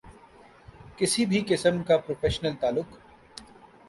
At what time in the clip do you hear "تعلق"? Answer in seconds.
2.61-2.97